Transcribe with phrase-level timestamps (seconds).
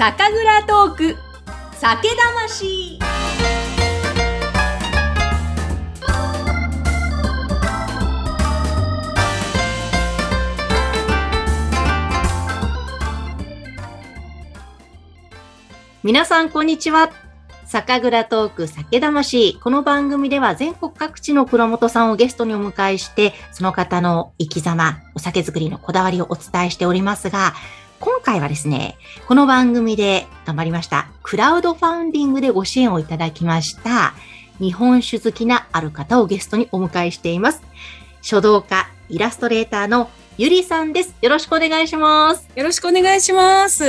[0.00, 1.16] 酒蔵トーク。
[1.74, 2.98] 酒魂。
[16.02, 17.10] 皆さんこんにちは。
[17.66, 19.60] 酒蔵トーク酒魂。
[19.60, 27.52] この番組では全国各地の黒本さんをゲストにお迎えして、その方の生き様、お酒作りのこだわりをお伝えしておりますが、
[28.00, 28.96] 今回はですね、
[29.28, 34.14] この番組で頑張りました、クラウドファウンディングでご支援をいただきました、
[34.58, 37.62] 日本酒好きなある方をゲストにお迎えしています。
[38.22, 40.08] 書道家、イラストレーターの
[40.38, 41.14] ゆりさんです。
[41.20, 42.48] よろしくお願いします。
[42.56, 43.84] よろしくお願いします。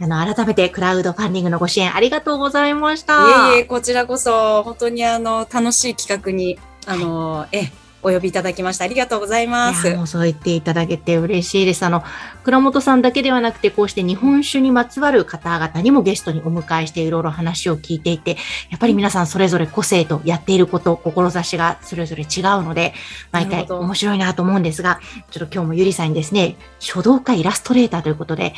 [0.00, 3.52] あの、改めてクラウドファンディングのご支援ありがとうございました。
[3.52, 8.84] いえいえ、こちらこそ、本当にあの、楽しい企画に、あの、え、お呼びいただきました。
[8.84, 9.94] ありがとうございます。
[9.94, 11.84] もうそう言っていただけて嬉しいです。
[11.84, 12.02] あの、
[12.44, 18.36] 倉本さんだけではなくて、こうして日本酒にまつわる方々にもゲストにお迎えしていろいろ話を聞いていて、
[18.70, 22.94] やっぱり皆さんそれぞれ個性とやっていること、志がそれぞれ違うので、
[23.32, 28.54] 毎回面白いなと思うんですが、ちょっと今日もゆりさんにですね、書道家イラストレーターということで、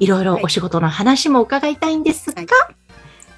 [0.00, 2.46] いろいろお仕事の話も伺いたいんですが、はい、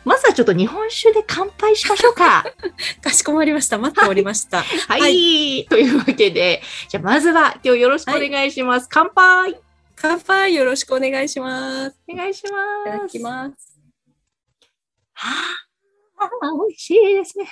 [0.06, 2.44] まずはちょっと日本酒で乾杯しましょうか。
[3.02, 3.76] かしこまりました。
[3.76, 4.62] 待っておりました。
[4.62, 5.00] はい。
[5.00, 8.86] はい、というわけで、じゃあまずは今日よろしくお願いします。
[8.88, 9.60] 乾杯
[9.96, 11.96] 乾杯よろしくお願いします。
[12.08, 12.50] お願いしま
[12.84, 12.88] す。
[12.88, 13.80] いただきます。
[15.14, 15.28] は
[16.18, 16.28] あ、
[16.68, 17.44] 美味しいですね。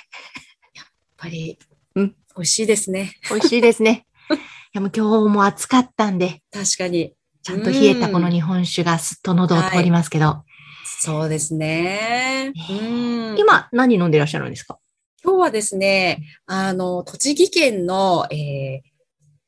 [0.75, 0.85] やっ
[1.17, 1.59] ぱり、
[1.95, 3.11] うん、美味しいですね。
[3.29, 4.07] 美味しいですね。
[4.31, 4.35] い
[4.71, 6.41] やもう今日も暑かったんで。
[6.53, 7.13] 確かに。
[7.43, 10.25] ちゃんと冷えたこの日本酒がすっと喉を通りますけど。
[10.25, 10.44] はい、
[10.85, 12.53] そうですね。
[13.37, 14.77] 今、何飲んでいらっしゃるんですか？
[15.23, 18.81] 今日はですね、あの、栃木県の、えー、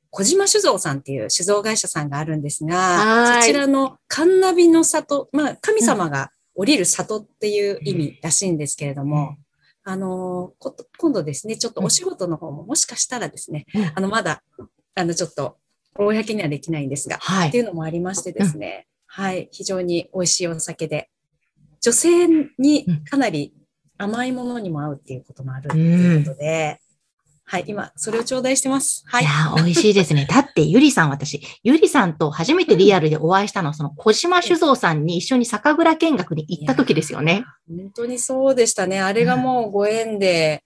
[0.09, 9.35] 小島酒造さんっていう酒造会社さんがあるんですが、そちらのカンナビの里、まあ、神様が降りる里っていう意味らしいんですけれども、
[9.85, 10.53] うん、あの、
[10.97, 14.41] 今度ですね、ちょっとお仕事の方ももしかしたらですね、うん、あの、まだ、
[14.95, 15.57] あの、ちょっと
[15.95, 21.11] 公にはできないんですが、はい、っていうのもありましてですね、うん、はい、非常に美味しいお酒で、
[21.87, 22.27] 女性
[22.57, 23.53] にかなり
[23.97, 26.81] 甘いものにも合うっていうこともあるということで、
[27.45, 29.05] はい、今、それを頂戴してます。
[29.07, 29.23] はい。
[29.23, 30.27] いや、美味しいですね。
[30.29, 37.45] だって、ゆりさん、私、ゆりさんと初めてリアルでお会いしたのは、その、小島酒造さんに一緒に酒蔵見学に行った時ですよね。
[37.69, 38.99] 本当にそうでしたね。
[38.99, 40.61] あれがもうご縁で、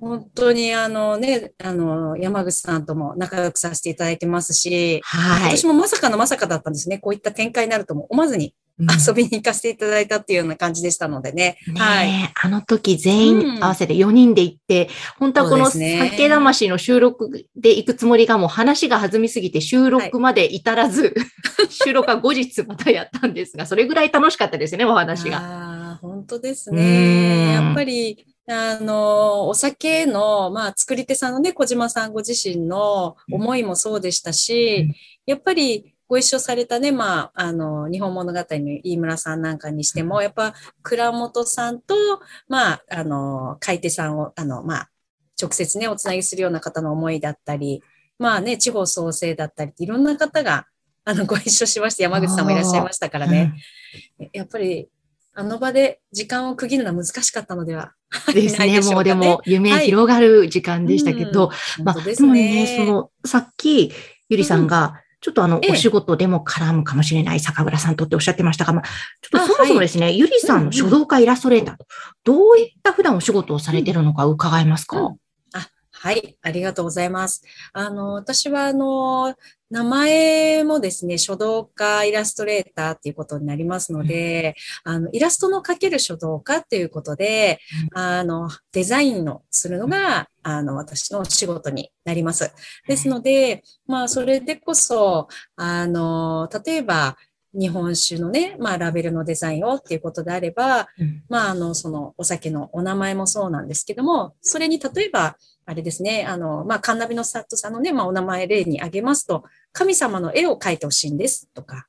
[0.00, 5.56] 本当にあのね、あの、山口さんとも仲良くさせていただいてますし、はい。
[5.56, 6.98] 私もまさかのまさかだったんですね。
[6.98, 11.58] こういった展開になるとも思わずに遊びに行かせていただいたっていうような感じでしたのでね。
[11.68, 12.08] ねはい。
[12.42, 21.14] あの時全員合わせて4人で行って、うん、本当はこの酒魂の収録で行くつもりがもう話が弾みすぎて収録まで至らず、
[21.58, 25.38] はい、収録は後日またやったんですが、それぐらい楽しかったですね、お話が。
[25.38, 27.52] ああ、本当ですね。
[27.52, 34.90] やっぱり、あの、お酒の、まあ、作り手さんのね、小島さんご自身の思いもそうでしたし、
[35.26, 40.54] やっぱりご一緒されたね、まあ、あの、日本物語の飯村さんなんかにしても、やっぱ、
[40.84, 41.96] 倉本さんと、
[42.46, 44.90] まあ、あの、買い手さんを、あの、まあ、
[45.42, 47.82] 直接ね、おつなぎするような方の思いだったり、
[48.16, 50.68] まあね、地方創生だったり、いろんな方が、
[51.04, 53.52] あの、ご一緒しまして、山口さんもいらっしゃいましたからね。
[54.32, 54.88] やっぱり、
[55.36, 57.92] あの場で時間を区切るのは難しかったのでは？
[58.32, 58.80] ですね。
[58.82, 61.50] もうでも夢広がる時間でしたけど、
[61.82, 63.92] まあ、でもね、その、さっき、
[64.28, 68.84] ゆりさんが、ちょっとあの、お仕事でも絡むかもしれない酒蔵さんとっておっしゃってましたが、まあ、
[69.22, 71.86] ちょっとそもそもですね、はい、ゆりさんの書道家イラストレーターと、
[72.24, 75.16] どういった普段お仕事をされてるのか伺えますか、うん
[76.04, 77.42] はい、ありがとうございます。
[77.72, 79.34] あの、私は、あの、
[79.70, 84.54] 名前もですね、書道家、イラストレーターっていうことになりますので、
[84.84, 87.58] うん、あの、イラストの描ける書道家っていうことで、
[87.94, 92.52] うん、あの、デザインをするのが、あの、私の仕事になります。
[92.86, 97.16] ですので、まあ、それでこそ、あの、例えば、
[97.54, 111.86] 日本酒のね、まあ、ラベルのデザインをっていうことであれば、うん、まあ、あの、そのお酒のお名前もそうなんですけども、それに例えば、あれですね、あの、まあ、カンナビのサットさんのね、まあ、お名前例に挙げますと、神様の絵を描いてほしいんですとか、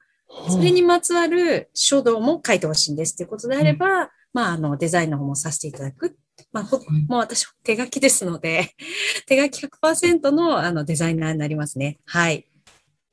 [0.49, 6.17] それにまつわる書道も書いてほしいんですということであれば、うん、まあ、あの、デザインの方もさせていただく。
[6.51, 6.77] まあ、ほ、
[7.07, 8.73] もう私、手書きですので、
[9.27, 11.99] 手書き100%のあのデザイナーになりますね。
[12.05, 12.45] はい。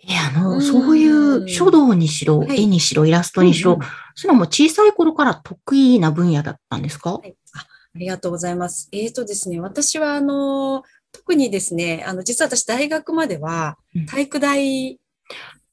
[0.05, 3.87] え、あの、そういう書道にしろ、はい、絵にしろ、イラストにしろ、うんうん、
[4.17, 7.67] それはもう小さい頃から得意な分野だったんですか、はい、あ
[7.99, 8.89] りがとうございます。
[8.93, 14.99] えっ、ー、とですね、私はあの、特にですね、あの、実は私大学までは体育大、うん、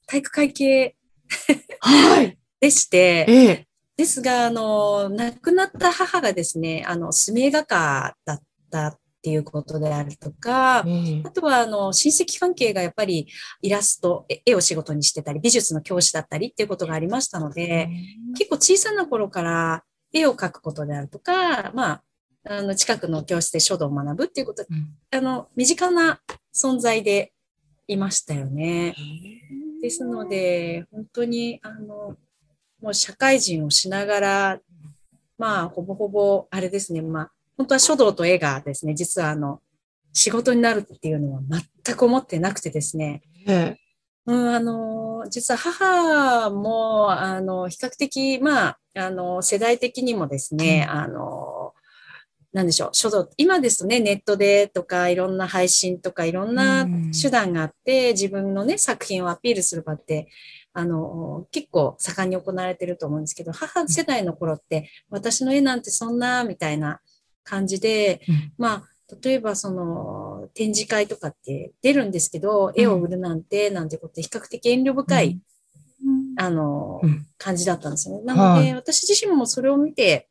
[0.06, 0.96] 体育会系
[1.80, 13.28] はい、 でして、ええ、ですが、あの、亡くなった母がですね、あの、墨絵画家だったっていうことであるとか、えあとは、あの、親戚関係がやっぱり
[13.62, 17.88] イラスト、え絵を仕事にしてたり、美術の教師だったりっていうことがありましたので、
[18.36, 22.02] 結構小さな頃から絵を描くことであるとか、まあ、
[22.44, 24.94] あの、近くの教室で書道を学ぶっていうこと、うん。
[25.10, 26.20] あの、身近な
[26.54, 27.32] 存在で
[27.86, 28.94] いましたよね。
[29.82, 32.16] ですので、本当に、あの、
[32.80, 34.60] もう社会人をしながら、
[35.38, 39.60] まあ、ほぼほぼ、あれですね、まあ、本当は書道と絵がですね、実はあの、
[40.12, 41.40] 仕事になるっていうのは
[41.84, 43.76] 全く思ってなくてですね、え
[44.26, 51.59] うん、あの、実は母も、あの、比較的、まあ、あの、世代的にもですね、あの、
[52.52, 57.10] なんでしょう、書道、今ですとね、ネットでとか、いろんな配信とか、いろんなうん。
[57.12, 60.28] 手段があって、自分のね、作品をアピールする場って、
[60.72, 67.00] あの、結構盛んに行われてると思うんですけど、母世代の頃って、私の絵なんてそんな、みたいな
[67.44, 68.52] 感じで、うん。
[68.58, 68.88] まあ、
[69.22, 75.40] 例えばその展示会とかって出るんですけど、絵を売るなんて、なんてことで比較的遠慮深い、
[76.36, 77.26] あの、うん。
[77.38, 78.24] 感じだったんですよね。
[78.24, 80.29] なので、は私自身もそれを見て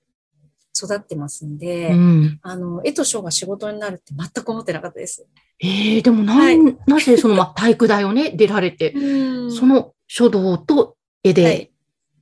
[0.78, 2.40] 育ってますんで、うん。
[2.42, 5.26] あの、絵と書が仕事になるって全く思ってなかったです。
[5.60, 6.58] ええでもなん、はい。
[6.88, 11.70] なぜその、まあ、 体育大をね、出られて、その、の書道と絵はでい、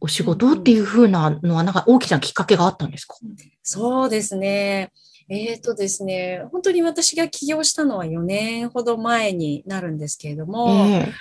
[0.01, 3.15] お仕事っていう風なのは、なんか大きなきっかけがあったんですか？
[3.63, 4.91] そうですね。
[5.29, 11.11] えっ、とですね、本当に私が起業したのは4年ほど前になるんですけれども、え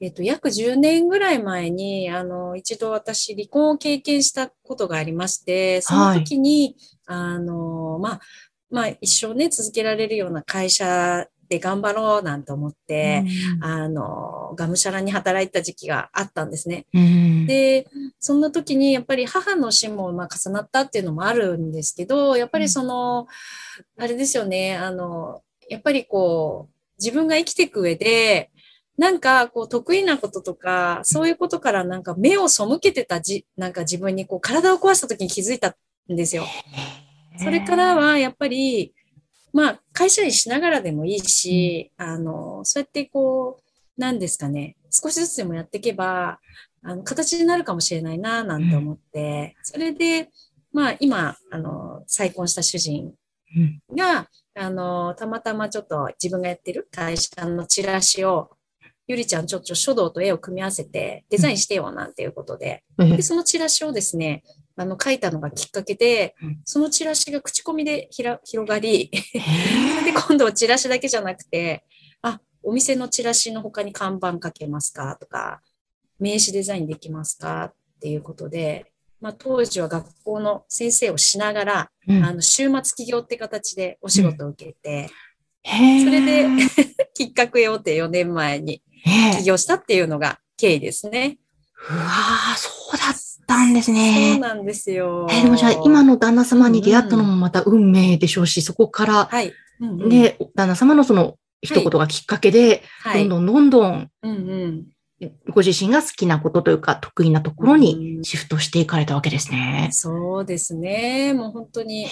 [0.00, 6.76] えっと、約10年ぐらい前に、あの、一度私、離婚を経験したことがありまして、その時に、
[7.06, 8.20] あの、まあ、
[8.70, 13.24] まあ、一生ね、続けられるような会社で頑張ろうなんて思っえて、
[13.60, 16.86] あの、がむしゃらに働いた時期があったんですね。
[16.92, 17.46] うん。
[17.46, 17.86] で、
[18.18, 23.26] そんな時にやっぱり母の死もまあ重なったっていうのもあるんですけど、やっぱりその、
[23.98, 28.50] あれですよね、あの、やっぱりこう、自分が生きていく上で、
[28.98, 35.76] なんかこう得意なこととか、そういうことからなんか目を背けてたじ、なんか自分にこう体を壊した時に気づいた
[36.12, 36.44] んですよ。
[37.38, 38.94] それからはやっぱり、
[39.52, 46.40] まあ会社員しながらでもいいし、あの、そうやってこう、なんですかね、少しずつでもやっていけば、
[46.82, 50.30] あの、形になるかもしれないな、なんて思って、それで、
[50.72, 53.12] まあ今、あの、再婚した主人
[53.56, 53.80] うん。
[53.96, 58.55] が、あの、たまたまちょっと自分がやってる会社のチラシを、
[59.08, 64.42] ゆりちゃんちょっと書道と絵を組み合わせてデザインしてよなんていうことで、ええで、そのチラシをですね、
[64.76, 69.20] あの、書いたのがきっかけでうん、そのチラシが口コミでひら広がり、へ
[70.00, 71.84] それ で今度はチラシだけじゃなくて、
[72.22, 75.62] あ、お店のチラシの他に看板かけますかとか、
[76.18, 82.24] 名刺デザインできますかっていうことで、まあ当時は学校の先生をしながら、えうん。
[82.24, 85.10] あの、週末起業って形でお仕事を受けて、
[85.62, 86.46] へえそれで
[87.14, 88.74] きっかけをって4年前に。
[88.74, 88.85] ええ
[89.38, 91.38] 起業したっていうのが経緯ですね。
[91.90, 93.14] うわあ、そうだっ
[93.46, 94.38] たんですそうね。
[94.38, 95.26] なんですよ。
[95.30, 99.52] えーでもじゃあ、今の旦那様に出会ったのもまた運命でしょうし、そこから、はい。
[99.80, 103.28] うんうん、ね、旦那様のその一言がきっかけで、はい。
[103.28, 104.36] どんどんどんどんうんう
[104.66, 104.86] ん。
[105.50, 109.88] ご自身が好きなことというか得意なところにうんシフトしていかれたわけですね。
[109.92, 111.32] そうですね。
[111.32, 112.06] もう本当に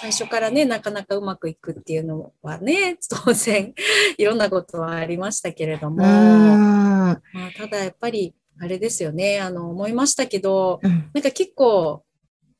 [0.00, 3.74] 最初からね、なかなかうまくいくっていうのはね、当然
[4.16, 5.96] いろんなことはありましたけれどうも。
[5.98, 7.20] まあ、
[7.56, 12.04] ただやっぱりあれですよね、あの思いましたけど、うんなんか結構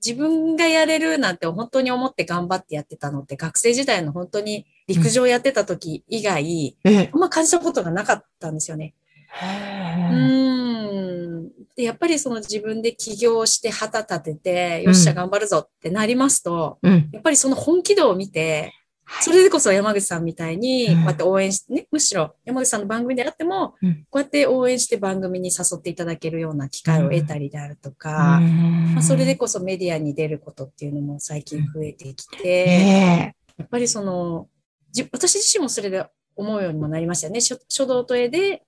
[0.04, 7.10] 自分がやれるなんて本当に思って頑張ってやってたのって学生時代の本当に陸上やってた時以外、ええ。
[7.12, 8.94] あんま感じたことがなかったんですよね。
[9.42, 11.48] うん。
[11.76, 14.84] で、やっぱりその自分で起業して旗立てて、うん。
[14.86, 17.10] よっしゃ頑張るぞってなりますと、えうん。
[17.12, 18.72] やっぱりその本気度を見て、
[19.22, 20.94] それでこそ山口さんみたいに、うん。
[20.96, 24.06] こうやって応援してね、むしろ山口さんの番組であっても、うん。
[24.10, 28.94] こうやって応援して番組に誘っていただけるような機会を得たりであるとか、うん。
[28.94, 33.34] まあ、それでこそメディアに出ることっていうのも最近増えてきて、え。
[33.56, 34.48] やっぱりその、
[34.90, 36.04] じ私自身もそれで
[36.36, 37.40] 思うようにもなりましたよね。
[37.40, 38.62] 書書道と絵で、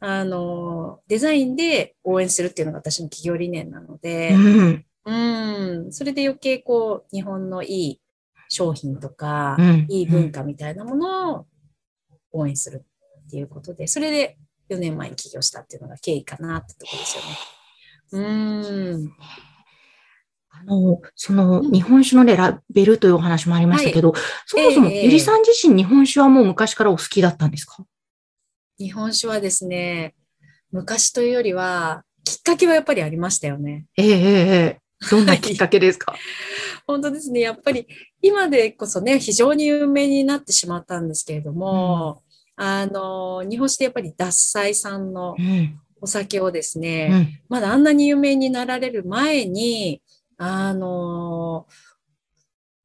[0.00, 4.84] あの、デザインで応援するっていうのが私の企業理念なのえで、うん。
[5.04, 8.00] うん、それで余計こう、日本のいい
[8.48, 11.46] 商品とか、うんいい文化みたいなものを
[12.32, 12.84] 応援する
[13.26, 14.38] っていうことで、それで
[14.70, 17.38] 4年前に起業したっていうのが経緯かなってところですよね。
[18.12, 19.12] うん。
[20.50, 24.14] あの、そのうん日本酒のね、ラベルというお話もありましたけど、
[24.46, 27.84] そもそもええゆりさん自身日本酒はもう昔からお好きだったんですか？
[28.78, 30.14] 日本酒はですね、
[30.70, 33.86] 昔というよりは、きっかけはやっぱりありましたよね。
[33.96, 34.18] ええええ
[34.80, 34.80] え
[35.10, 36.14] どんなきっかけですか、
[36.86, 37.40] 本当ですね。
[37.40, 37.86] やっぱり
[38.20, 42.22] 今でこそね、非常に有名になってしまったんですけれども、
[42.56, 45.36] うん、あの、日本酒でやっぱり獺祭さんの
[46.00, 50.02] お酒をですね、うん、まだあんなに有名になられる前に、
[50.36, 51.66] あの、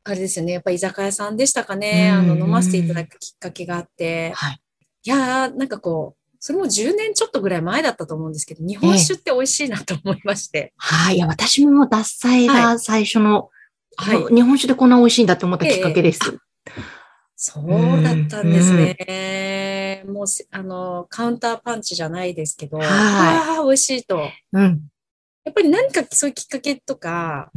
[0.03, 4.62] あれですよね、やっぱり居酒屋さんでしたかね、あの、飲ませていただくきっかけがあって、はい、
[5.05, 10.57] いやー、なんかこう、それも10年ちょっとぐらい前だったと思うんですけど、日本酒って美味しいなと思いまして。
[10.57, 11.15] ええ、はい。
[11.15, 13.49] いや、私も脱菜が最初の、
[13.95, 16.19] はい、日本酒でこんな美味しいんだって思ったきっかけです。
[16.67, 16.71] え、
[17.35, 17.69] そう
[18.03, 20.03] だったんですね。
[20.07, 24.29] もう、あの、カウンターパンチじゃないですけど、はい、ああ、美味しいと。
[24.53, 24.81] うん。
[25.45, 27.51] やっぱり何かそういうきっかけとか、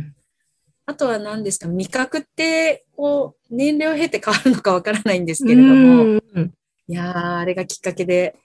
[0.86, 6.20] あとは何ですか、味覚って、こう、年齢を経て変わるのかわからないんですけれども、
[6.88, 8.36] いやー、あれがきっかけで、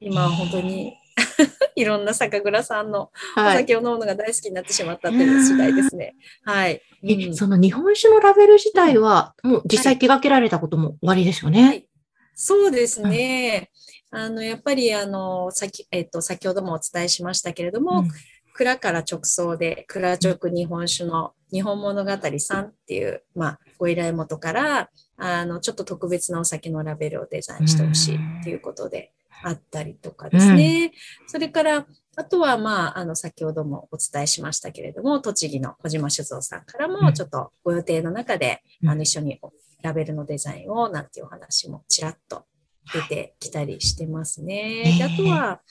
[0.00, 0.94] 今本当に
[1.76, 6.14] いろんな酒蔵さんのお酒を飲むのが大好きになってしまったっていう次第ですね。
[6.44, 6.82] はい。
[7.02, 11.66] え、うん、その日本酒のラベル自体は、もう実際手掛けられたことも終わりですよね？
[11.66, 11.88] はい、
[12.34, 13.70] そうですね。
[14.12, 18.08] うん、あの、やっぱり、あの、先、えっ、と、先ほどもお伝えしましたけれども、うん、
[18.52, 30.92] 蔵から直送で、蔵直日本酒の日本物語さんっていう、まあ、ご依頼元から、あの、ちょっと特別なお酒のラベルをデザインしてほしいっていうことで、あったりとかですね。
[31.22, 39.40] うん、それから、あとは、まあ、あの、先ほどもお伝えしましたけれども、栃木の小島酒造さんからも、ちょっとご予定の中で、うん、あの、一緒に
[39.80, 42.44] ラベルのデザインを、なんていうお話もちらっと
[42.92, 44.94] 出てきたりしてますね。
[44.98, 45.62] であとは、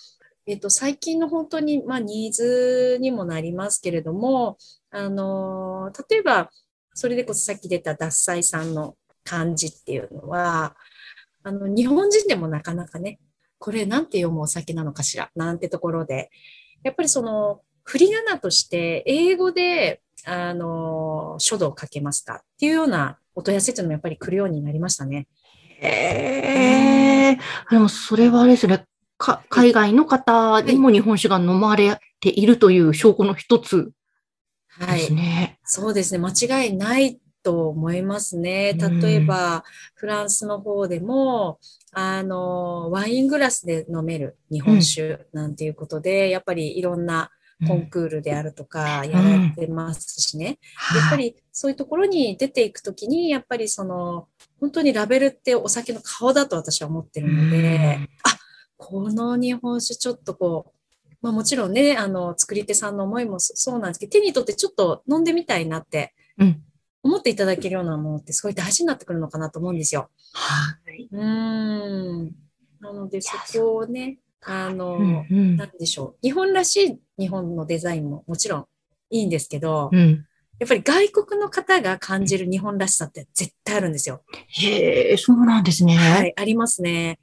[0.47, 4.57] えっと、最近の本当に、まあ、ニーズにもなりますけれども、
[4.89, 6.49] あの、例えば、
[6.93, 10.75] それでこそさっき出た獺祭さんの漢字っていうのは、
[11.43, 13.19] あの、日本人でもなかなかね、
[13.57, 16.29] これなんて読むお酒なのかしらなんてところで、
[16.83, 25.27] やっぱりその、振り仮名として英語で、あの、書道を書けますかっていうようなお問い合わせっていうのもやっぱり来るようになりましたね。
[25.81, 27.39] へえ。
[27.69, 28.85] でもそれはあれですね。
[29.17, 33.91] か海外の方にも日本酒が飲まれているという証拠の一つ
[34.79, 35.57] はい。
[35.63, 36.19] そうですね。
[36.19, 38.73] 間違いないと思いますね。
[38.73, 39.63] 例えば、
[39.95, 41.59] フランスの方でも、
[41.91, 47.31] あの、ワイングラスで飲める日本酒なんていうことで、うん、やっぱりいろんな
[47.67, 50.59] コンクールであるとかやられてますしね。
[50.91, 54.27] うん、やっぱりそういうところに出ていくときに、やっぱりその、
[54.59, 57.61] 本当にラベルってお酒の顔だと私は思ってるので、う
[58.01, 58.37] ん、あ、
[58.77, 60.78] この日本酒ちょっとこう、
[61.21, 66.13] まあもちろんね、あの、作り手さんの思いもそうなんですけど、手に取ってちょっと飲んでみたいなって
[67.03, 70.09] 思っていただけるようなものってすごい大事になってくるのかなと思うんですよ。
[70.33, 71.07] はい。
[71.11, 72.35] うん。
[72.79, 76.17] なのでそこをね、あの、うんうん、なんでしょう。
[76.21, 78.65] 日本らしい日本のデザインももちろん
[79.09, 80.25] いいんですけど、うん、
[80.59, 84.23] やっぱり外国の方が感じる日本らしさって絶対あるんですよ。
[84.47, 85.95] へえ、そうなんですね。
[85.95, 87.19] はい、ありますね。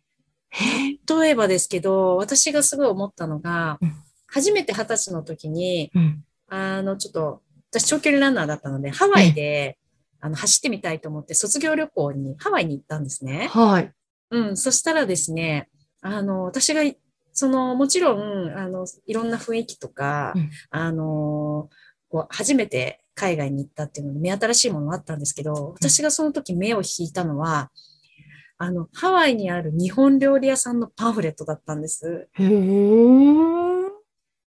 [0.50, 3.92] 例えばですけど、私がすごい思ったのが、うん、
[4.26, 9.78] 初めて二十歳の時に、うん、あの、ちょっと私長距離ランナーだったので、ハワイで、
[10.20, 13.48] あの、走ってみたいと思って卒業旅行にハワイに行ったんですね。
[13.50, 13.92] はい。
[14.30, 15.68] うん、そしたらですね、
[16.00, 16.82] あの、私が、
[17.32, 21.68] その、もちろん、あの、いろんな雰囲気とか、うん、あの、
[22.08, 27.70] こう、初めて海外に行ったっていうので、目新しいものがあったんですけど、私がその時目を引いたのは、
[28.58, 32.28] あの、ハワイにある日本料理屋さんのパンフレットだったんです。
[32.32, 32.44] へ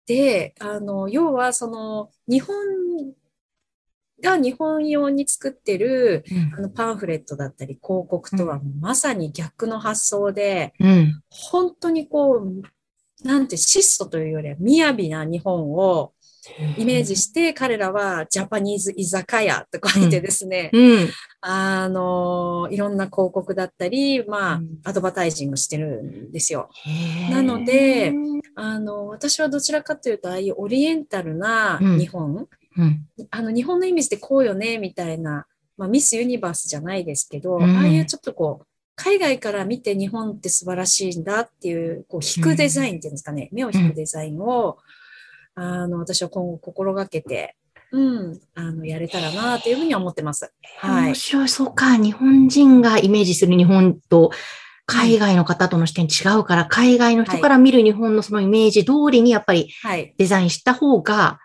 [0.07, 2.55] で、あの、要は、その、日本
[4.23, 6.25] が日本用に作ってる、
[6.57, 14.57] あのパンフレットだったり広告とはまさに逆の発想で、うん、本当にこう、なんて質素というよりは
[14.93, 16.13] 雅な日本を
[16.77, 20.83] イメージして、彼らはジャパニーズ居酒屋と書いてですね、うん。
[20.83, 21.09] うん、
[21.41, 26.71] あの、いろんな広告だったり、まあ、アドバタイジングしてるんですよ。
[27.31, 28.13] なので、
[28.55, 44.79] あの、私はどちらかというと、ああいうオリエンタルな日本、うん、あの、日本のイメージってこうよね、みたいな、まあ、ミスユニバースじゃないですけど、うん、ああいうちょっとこう、海外から見て日本って素晴らしいんだっていう、こう、引くデザインっていうんですかね、目を引くデザインを、
[45.57, 47.57] あの、私は今後心がけて、
[47.91, 50.53] うん、あの、やれたらなというふうに思ってます。
[50.79, 51.07] はい。
[51.07, 51.97] 面白い、そうか。
[51.97, 54.31] 日本人がイメージする日本と、
[54.87, 59.73] 海外の方との視点違うから、海外の人から見る日本のそのイメージ通りにやっぱり
[60.17, 61.41] デザインした方が、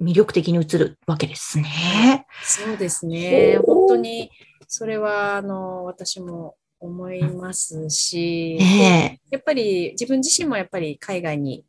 [0.00, 2.26] 魅力的に映るわけですね。
[2.42, 3.58] そうですね。
[3.64, 4.30] 本当に、
[4.66, 11.64] それは、あの、私も思いますし、えー、やっぱり自分自身もやっぱり海外に、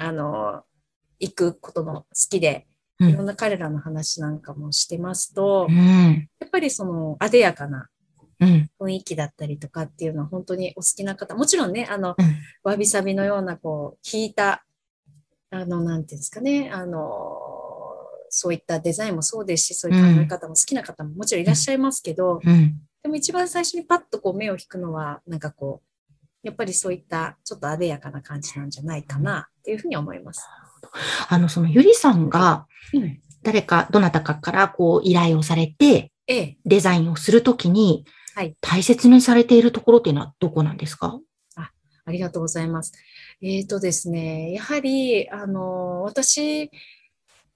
[0.00, 0.62] あの、
[1.18, 2.66] 行くことも好きで、
[2.98, 6.28] いろんな彼らの話なんかもしてますと、うん。
[6.38, 7.88] やっぱりその、あでやかな
[8.40, 8.70] うん。
[8.80, 14.64] 雰囲気だったりとかっていうのは本当にお好きな方、もちろんね、あの、うんわびさびのような、こう、引いた、
[15.50, 17.38] あの、なんていうんですかね、あの、
[18.28, 22.80] そういったデザインもそうですし、そういう考え方も好きな方ももちろんいらっしゃいますけど、うん。
[23.02, 25.89] でも一番最初にパッとこう目を引くのは、なんかこう、
[26.42, 30.46] やっぱりそういったちょっとあでやかな感じなんじゃないかなっていうふうに思います。
[31.28, 33.20] あの、そのゆりさんがうん。
[33.42, 36.56] 誰か、どなたかからこう依頼をされて、ええ。
[36.66, 38.04] デザインをするときに
[38.34, 41.18] はい、大切にされているところっていうのはどこなんですか？
[41.56, 42.92] ありがとうございます。
[43.42, 46.70] えーとですね、やはり、あの、私、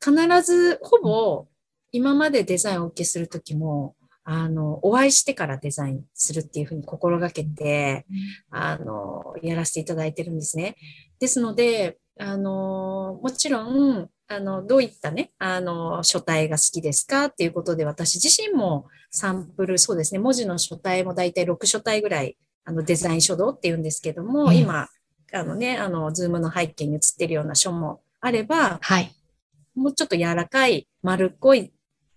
[0.03, 1.47] 必ず、ほぼ、
[1.93, 8.07] 今までデザインをお受けするときも、あの、お会いしてからデザインするっていうふうに心がけて、
[8.51, 10.77] あの、やらせていただいてるんですね。
[11.21, 24.89] ですので、あの、もちろん、あの、どういったね、あの、書体が好きですかっていうことで、私自身もサンプル、そうですね、文字の書体もだいたい6書体ぐらい、あの、デザイン書道っていうんですけども、うん今、
[25.33, 29.15] あのね、あの、ズームの背景に映ってるような書もあれば、はい。
[29.75, 31.74] もうちょっと柔らかい、丸っこい、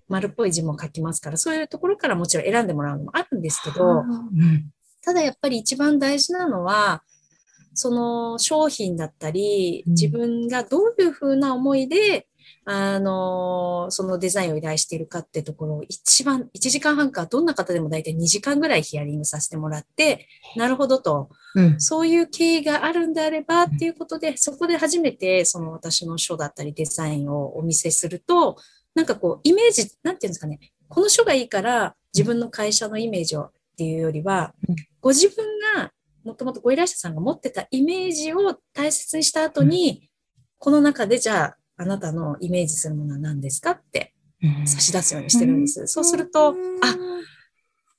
[0.07, 4.71] 丸っぽい字も書きますから、そういうところからもちろん選んでもらうのもあるんですけど、うん。
[5.03, 7.03] ただやっぱり一番大事なのは、
[7.73, 12.27] その商品だったり、うん自分がどういうふうな思いで、
[12.65, 21.79] あの、そのデザインを依頼しているかってところを一番、1時間半か、どんな方でも大体2時間ぐらいヒアリングさせてもらって、なるほどと、うん。
[21.79, 28.57] そういう経緯があるんであればっていうことで、そこで初めてその私の書だったりデザインをお見せすると、
[28.97, 35.91] なんかこう、イメージ、なんていうんですかね、この書がいいから自分の会社のイメージをっていうよりはうん、ご自分が、
[36.23, 40.09] もともとご依頼者さんが持ってたイメージを大切にした後に、
[40.57, 43.71] この中でじゃあ、あなたのイメージするものは何ですか？
[43.71, 44.67] ってうん。
[44.67, 45.85] 差し出すようにしてるんです。
[45.85, 46.53] そうすると、あ、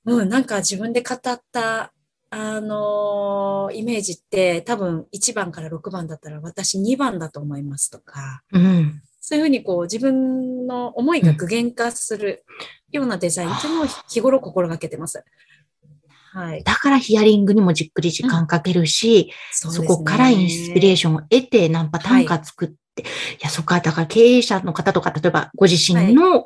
[0.05, 1.21] うん、なんか自分で語っ
[1.53, 1.93] た、
[2.31, 9.01] あのーイメージって多分1番から6番だったら私2番だと思いますとか、うん。
[9.21, 12.45] そういうふうにこう自分の思いが具現化する
[12.93, 15.23] ようなデザインっていうのを日頃心がけてます。
[16.33, 16.63] はい。
[16.63, 23.05] だからヒアリングにもじっくり時間かけるし、そそこからインスピレーションを得て何パターンか作って、い、
[23.41, 26.45] や、そっか、だから経営者の方とか、例えばご自身の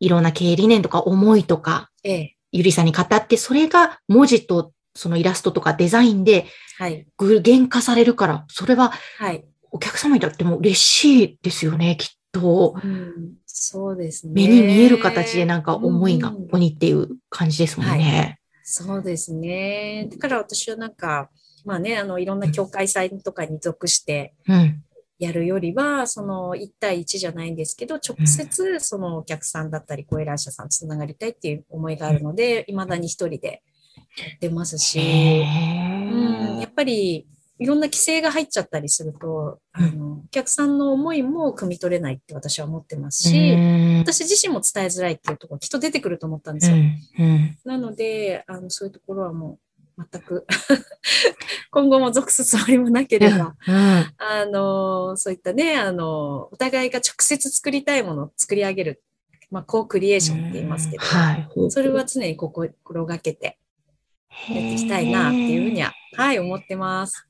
[0.00, 2.34] いろんな経営理念とか思いとか、ええ。
[2.50, 6.46] ゆりさんに語って、それが文字とそのイラストとかデザインで
[6.78, 7.06] はい。
[7.16, 9.44] 具現化されるから、それははい。
[9.70, 12.74] お客様にとっても嬉しいですよね、きっと。
[12.82, 14.32] うん、そうですね。
[14.34, 18.38] 目に見える形でなんか思いがうんここにっていう感じですもんね。
[18.62, 20.08] そうですね。
[20.10, 21.30] だから私はなんか、
[21.64, 24.82] まあね、あの、いろんな協会祭とかに属してうん。
[25.18, 33.62] やるよりは、その1対1じゃないんですけど、直接そのお客さんだったり、ご依頼者さんつながりたいっていう思いがあるので、未だに一人で
[34.16, 37.26] やってますし、へうん、やーっぱり
[37.58, 43.98] いろんな規制が入っちゃったりすると、あの、お客さんの思いも汲み取れないって私は思ってますし、うん。
[43.98, 46.76] 私自身も伝えづらいっていうところきっと出てくると思ったんでうすよ。
[47.64, 49.58] なので、あの、そういうところはも
[49.98, 50.46] う全く
[51.72, 53.74] 今後も属すつもりもなければ、うん。
[54.18, 59.02] あの、そういったね、あの、お互いが直接作りたいものを作り上げる、
[59.50, 61.48] まあ、 co-creation って言いますけど、はい。
[61.70, 62.72] それは常に心
[63.04, 63.58] がけて
[64.48, 67.26] やっていきたいなっていうふうには、はい、思ってます。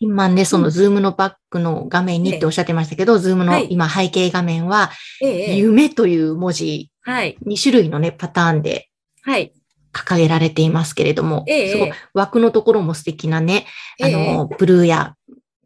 [0.00, 3.68] 今ね、その Zoomのバックの画面にっておっしゃってましたけど、 Zoomのはい。
[3.70, 8.88] 今背景画面は、夢という文字、はい、2種類のね、パターンで
[9.28, 9.52] はい、
[9.92, 13.66] 掲げられていますけれども、ええすごい枠のところも素敵なね、
[14.00, 15.14] あええの、ブルーや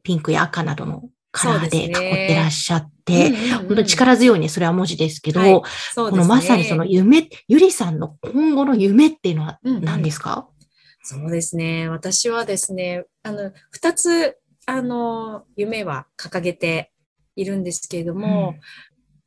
[0.02, 5.54] ピンクや赤などのカラーで囲ってらっしゃって、うんうんうん本当に力強いね、それは文字ですけど、はい。
[5.54, 5.60] ね。
[5.96, 10.48] このまさにその夢、ゆりさんの今後の夢っていうのはうんうん何ですか、
[11.02, 11.88] そうですね。
[11.88, 16.92] 私はですね、あの、二つ、あの、夢は掲げて
[17.34, 18.54] いるんですけれども、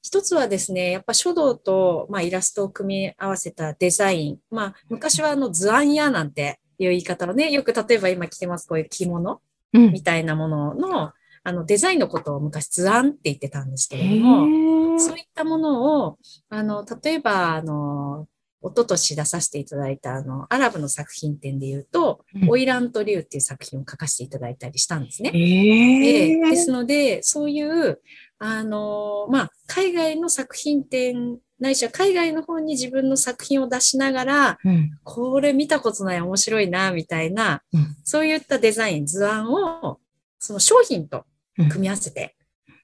[0.01, 4.37] 一つはですね、やっぱ書道と、まあ、イラストを組み合わせたデザイン。
[4.51, 9.41] まあ、昔はあの図案屋なんていう言い方をね、よく例えば今着てますこういう着物
[9.73, 9.91] うん。
[9.91, 11.11] みたいなものの、
[11.47, 14.99] あのデザインのことを昔図案って言ってたんですけへれども、ー。
[14.99, 16.17] そういったものを、
[16.49, 18.27] あの、例えば、あの、
[18.63, 22.49] 一昨年出させていただいた、あの、アラブの作品展で言うと、うん。
[22.49, 25.29] オイラントリュウっていう作品を書かせていただいたりしたんですね。
[25.35, 28.01] えーですので、そういう、
[28.39, 34.97] あの、まあ、海外の作品展、ないしは海外の方に自分の作品を出しながら、うん。
[35.03, 37.95] これ見たことない面白いな、みたいな、うん。
[38.03, 39.99] そういったデザイン、図案を、
[40.39, 41.23] その商品と
[41.55, 42.35] 組み合わせて、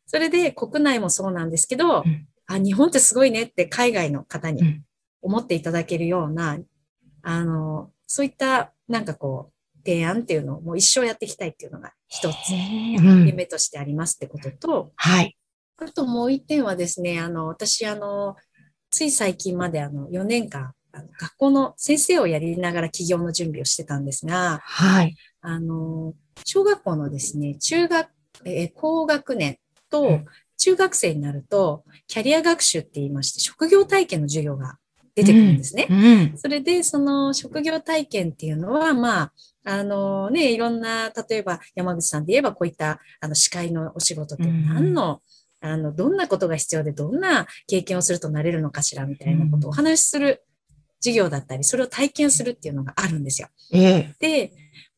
[0.05, 2.27] それで国内もそうなんですけど、うん。
[2.47, 4.85] あ、日本ってすごいねって海外の方にうん。
[5.21, 6.57] 思っていただけるような、
[7.21, 15.37] あの、そういったなんかこう、提案っていうのをもう一生やっていきたいっていうのが一つ夢としてありますってことと、はい。
[15.77, 18.35] あともう一点はですね、あの、私、あの、
[18.91, 25.15] つい最近まであの、4年間、あの学校の先生をやりながら起業の準備をしてたんですが、はい。
[25.41, 26.13] あの、
[26.45, 28.09] 小学校のですね、中学、
[28.45, 29.57] えー高学年
[29.89, 30.25] とうん
[30.61, 34.77] 中学生になると、キャリア学習って言いまして、職業体験の授業が
[35.15, 35.87] 出てくるんですね。
[35.89, 36.37] うん。
[36.37, 45.23] それで、その職業体験っていうのは、まあ、あのね、いろんな、例えば山口さんで言えばこういったあの司会のお仕事ってうん何の、
[45.61, 50.43] あの、どんなことが必要でどんな経験をするとなれるのかしらみたいなことをお話しする
[50.99, 53.47] 授業だったり、それを体験するっていうのがあるんですよ。
[53.71, 54.15] ええ。
[54.19, 54.51] で、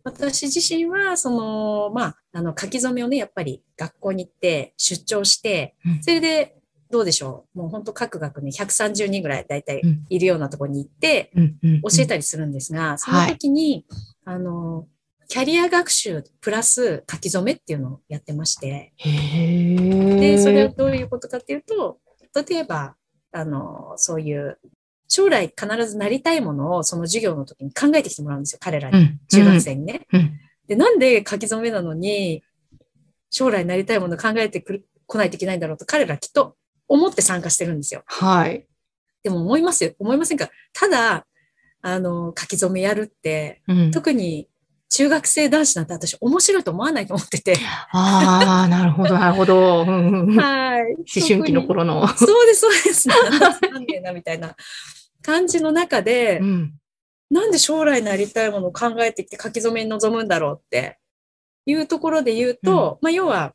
[0.03, 6.57] 私自身は、その、まあ、あの、書き初めをね、やっぱり学校に行って、出張してうん、それで、
[6.91, 7.57] どうでしょう？
[7.57, 11.81] もう本当各学年130人ぐらいだいたいうんいるようなところに行って、うんうん。
[11.81, 13.85] 教えたりするんですが、その時に、
[14.25, 14.85] あの、
[15.27, 18.93] キャリア学習プラス書き初めっていうのをやってまして。
[20.19, 21.97] で、それはどういうことかっていうと、
[22.47, 22.95] 例えば、
[23.31, 24.59] あの、そういう、
[25.07, 28.97] 将来必ずなりたいものをその授業の時に考えてきてもらうんですよ、彼らに。
[28.97, 30.07] うん中学生にね。
[30.13, 32.43] うんで、なんで書き初めなのに、
[33.30, 36.56] 将来なりたいものを考えてくる、来ないといけないんだろうと彼らきっと
[36.88, 38.04] 思って参加してるんですよ。
[38.06, 38.67] はい。
[39.23, 39.93] でも思いますよ。
[39.99, 40.49] 思いませんか？
[40.73, 41.26] ただ、
[41.82, 43.91] あの、書き初めやるって、うん。
[43.91, 44.47] 特に
[44.89, 47.56] 中学生男子なんて私面白いと思わないと思ってて。
[47.91, 49.86] ああ、なるほど、なるほど。
[49.86, 51.19] はい。
[51.19, 52.08] 春期の頃の。
[52.08, 53.08] そうです、そうです。
[53.08, 54.56] なんでな、みたいな
[55.21, 56.73] 感じの中でう、ん。
[57.29, 60.99] なんで将来なりたいものを考えてきて書き初めに臨むんだろうって
[61.65, 63.53] いうところで言うと、まあ要は、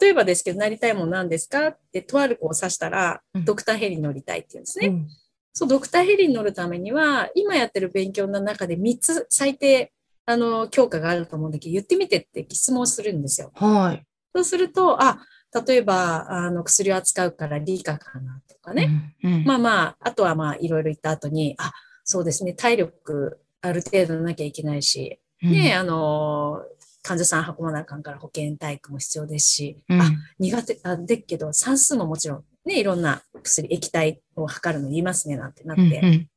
[0.00, 4.88] 例えばですけど、なりたいもの何ですかって、とある子を指したら、うんドクターヘリに乗りたいって言うんですね。
[4.88, 5.08] うん
[5.54, 9.92] そう、ドクターヘリに乗るためには、今やってる勉強の中で3つ最低、
[10.24, 13.52] あの、教科があると思うんだけど、言ってみてって質問するんですよ。
[13.54, 14.06] はい。
[14.34, 15.20] そうすると、あ、
[15.66, 19.14] 例えば、あの、薬を扱うから理科かなとかね。
[19.22, 19.34] うん。
[19.34, 21.72] うんまあまあ、あとはまあ、いろいろ言った後に、あ、
[22.04, 26.62] そうですね、体力ある程度なきゃいけないし、ね、あの、
[27.02, 30.00] 患者さん運ばなあかんから保健体育も必要ですし、うん。
[30.00, 35.82] あ、苦手、あ、でっけど、算数ももちろん、ね、いろんな薬、液体を測るの言いますね、なんてなって。
[35.82, 36.28] うんうん。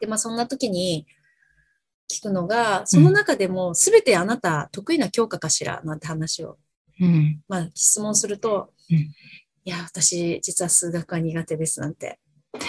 [0.00, 1.06] で、まあそんな時に
[2.10, 5.82] 聞くのが、その中でも全てあなた得意な教科かしら？
[5.84, 6.58] なんて話を、
[7.00, 7.42] うん。
[7.48, 8.96] まあ質問すると、うん。
[8.96, 9.12] い
[9.64, 12.18] や、私実は数学は苦手ですなんて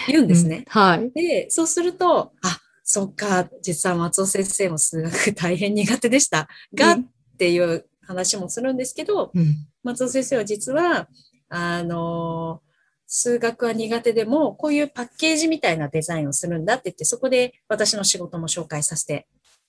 [0.06, 0.64] 言うんですね。
[0.68, 1.10] はい。
[1.12, 9.54] で、そうすると、あ、そっか、実は松尾先生も数学大変苦手でしたが、うんっていう話もするんですけど、うん。
[9.82, 11.08] 松尾先生は実は、
[11.48, 12.60] あの、
[13.06, 19.26] 数学は苦手でも、こういうパッケージみたいなデザインをするんだって言って、そこで私の仕事も紹介させて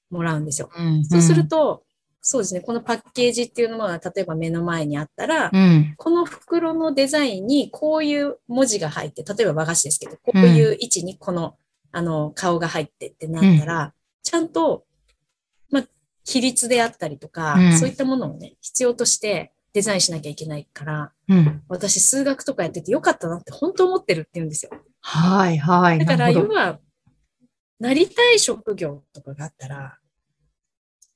[0.10, 0.70] もらうんですよ。
[0.78, 1.84] うんそうすると、
[2.24, 5.96] そうですね、このパッケージっていうのは、例えば目の前にあったら、うん。
[5.98, 11.56] この袋のデザインにこういう文字が入って、例えば和菓子ですけど、こういう位置にこの、
[11.92, 14.86] あの、顔が入ってってなったら、ちゃんと、
[15.72, 15.84] まあ、
[16.24, 21.64] 比率であったりとか、うんそういったものをね、必要としてデザインしなきゃいけないから、うん。
[21.70, 24.72] 私数学とかやっててよかったなって本当思ってるって言うんですよ。
[25.00, 25.98] はい、はい。
[25.98, 26.80] だから、要は、
[27.80, 29.98] なりたい職業とかがあったら、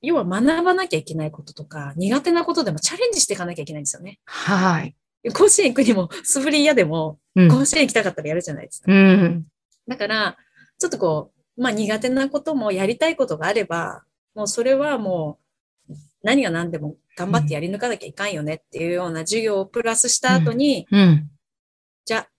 [0.01, 4.19] 要は学ばなきゃいけないこととか、苦手なことでもチャレンジしていかなきゃいけないんですよね。
[4.25, 4.95] はい。
[5.33, 7.49] 甲子園行くにも素振り嫌でも、うん。
[7.49, 8.91] 甲子園行きたかったらやるじゃないですか。
[8.91, 9.45] うん。
[9.87, 10.37] だから、
[10.77, 14.03] ちょっとこう、まあ苦手なこともやりたいことがあれば、
[14.35, 15.39] もうそれはも
[15.89, 21.29] う何が何でも頑張ってやり抜かなきゃいかんよねっていうような授業をプラスした後に、うん。
[22.03, 22.29] じゃあ、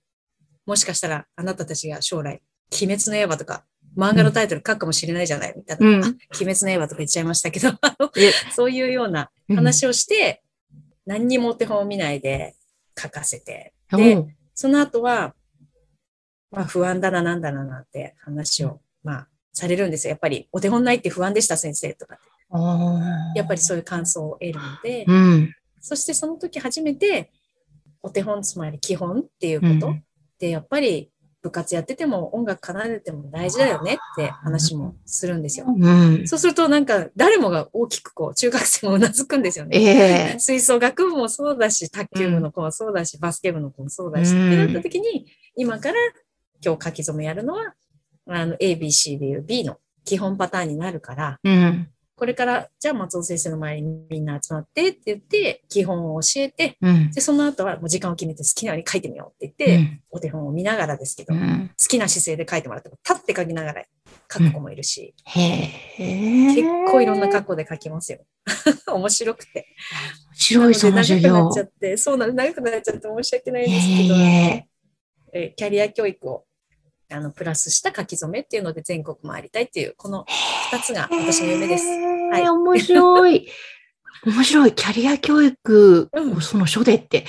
[0.67, 2.43] もしかしたらあなたたちが将来、
[2.73, 3.65] 鬼滅の刃とか、
[3.97, 5.87] 漫画のタイトル書くかもしれないじゃないみたいな。
[5.87, 6.05] うん。
[6.05, 7.71] あ、鬼滅の刃とか言っちゃいましたけど、
[8.55, 10.43] そういうような話をして、
[11.07, 12.55] 何にもお手本を見ないで
[12.99, 15.35] 書かせて、でその後は、
[16.51, 20.11] まあ不安だな、なんだな、なんて話を、まあ、されるんですよ。
[20.11, 22.19] やっぱり、お手本ないって不安でした、先生とか
[23.35, 25.55] やっぱりそういう感想を得るので、うん。
[25.81, 27.31] そしてその時初めて、
[28.03, 30.05] お手本、つまり基本っていうこと、うん。
[30.39, 31.11] で、やっぱり
[31.47, 35.67] 部活やってても音楽奏でても大事だよねって話もするんですよ。
[35.69, 36.27] うん。
[36.27, 39.79] そうするとなんか誰もが大きくこう中学生もうなずくんですよね。
[39.79, 40.39] ええ。
[40.41, 45.95] 吹奏楽部もそうだし、卓球部の子もそうだし、バスケ部の子もそうだし、うんってなった時に、今から
[46.65, 47.75] 今日書き初めやるのは、
[48.29, 51.89] あの、A, B, C でいう B の基本パターンになるから、うん。
[52.17, 57.11] これから、じゃあ松尾先生の前にみんな集まってって言って、基本を教えて、うん。
[57.11, 63.85] で、その後はもう時間を決めて好きなように書いてみようってう言って、んお手本を見ながらですけど、好うんきな姿勢で書いてもらっても、立って書きながら
[64.33, 65.15] 書く子もいるし。
[65.99, 68.21] 結構いろんな格好で書きますよ。
[68.89, 69.67] 面白くて。
[70.31, 71.63] 面白い、その授業長くなっちゃ。
[71.65, 74.67] って、そうなの、長くなっちゃって申し訳ないんですけど、いえ。
[75.35, 76.47] えーキャリア教育を
[77.11, 80.25] あのプラスした書き初めっていうので全国回りたいっていう、この
[80.73, 81.85] 2つが私の夢です。
[82.31, 83.49] はい面白い。
[84.27, 84.75] 面白い。
[84.75, 87.27] キャリア教育うんをその書でって、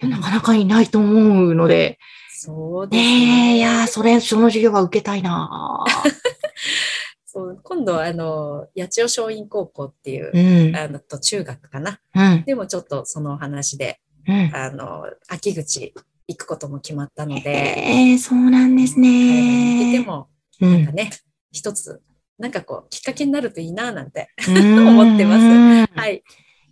[0.00, 1.98] いやなかなかいないと思うので。
[2.30, 3.56] そうですね。
[3.56, 5.84] いや、それ、その授業は受けたいな
[7.26, 10.76] そう今度はあの、八千代松陰高校っていう、うん。
[10.76, 12.00] あのと中学かな。
[12.14, 12.44] うん。
[12.46, 14.50] でもちょっとその話で、うん。
[14.54, 15.92] あの、秋口
[16.28, 20.04] 行くことも決まったので、ええ、そうなんです彼らに向けてね。
[20.04, 20.28] も、
[20.60, 20.72] うん。
[20.72, 21.10] なんかね、
[21.50, 22.00] 一つ、
[22.38, 24.28] なんかこう、きっかけになるといいな、なんて。
[24.46, 26.22] 思思ってますははい。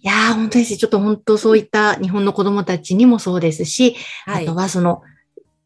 [0.00, 0.76] いやー、本当ですね。
[0.76, 4.54] ちょっと本当そういった日本の子供たちにもそうですし、はいあと。
[4.54, 5.02] はその、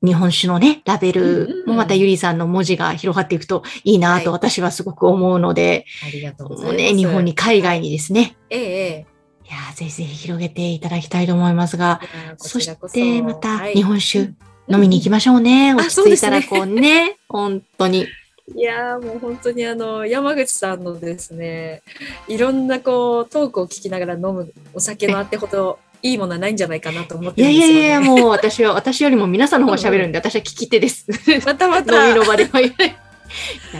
[0.03, 6.77] 日本酒のね、ラベルもまたゆりさんの文字が広がっていくといいなとは私はすごく思うので、ありがとうございます。
[6.79, 9.07] ね、日本に海外にですね、ええ、ええ。
[9.45, 12.01] いやーぜひぜひ広げていただきたいと思いますが、
[12.39, 14.31] そしてまたはい日本酒
[14.71, 15.73] 飲みに行きましょうね。
[15.73, 18.07] ん落ち着いたらこうね、本当に。
[18.55, 21.83] いやーもう本当にあの山口さんのですね
[22.29, 27.59] いろんなこうトークを聞きながら飲むお酒のあてほどいいものはないんじゃないかなと思っいてね。
[27.59, 31.07] やいやいや、もう私は、私よりも皆さんの方が喋るんで、私は聞き手です。
[31.45, 33.10] またまた 飲みの場では。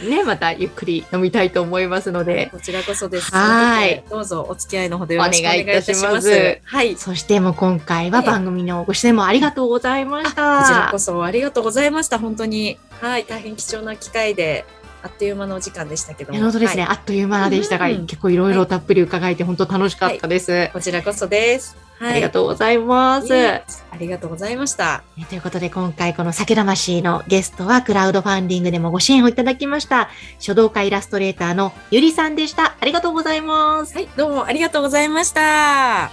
[0.09, 3.31] ね、またゆっくり飲みたいと思いますので、こちらこそです。
[3.33, 6.61] はいどうぞお付き合いのほどよろしくお願いいたします。
[6.65, 6.95] はい。
[6.95, 10.99] こそしてもう今回は番組のご出演もありがとうございましちらたこ。
[10.99, 12.19] そありがとうございました。
[12.19, 12.79] 本当に。
[13.01, 13.25] はい。
[13.25, 14.65] 大変貴重な機会で、
[15.03, 16.39] あっという間のお時間でしたけども。
[16.39, 20.71] 本当ですね、はいあっという間でしたが、うん結構いろいろたっぷり伺えて本当楽しかったです。
[20.73, 21.77] こちらこそです。
[22.01, 22.13] はい。
[22.13, 23.33] ありがとうございます。
[23.35, 23.63] あ
[23.99, 25.05] りがとうございました。
[25.19, 30.09] えということで今回この酒魂のゲストはクラウドファンディングでもご支援をいただきました
[30.39, 32.77] 書道家イラストレーターのゆりさんでした。
[32.81, 33.95] ありがとうございます。
[33.95, 34.09] はい。
[34.17, 36.11] どうもありがとうございました。